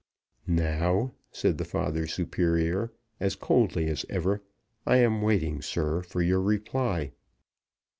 "Now," 0.47 1.11
said 1.31 1.59
the 1.59 1.63
father 1.63 2.07
superior, 2.07 2.91
as 3.19 3.35
coldly 3.35 3.85
as 3.87 4.03
ever, 4.09 4.41
"I 4.83 4.97
am 4.97 5.21
waiting, 5.21 5.61
sir, 5.61 6.01
for 6.01 6.23
your 6.23 6.41
reply." 6.41 7.11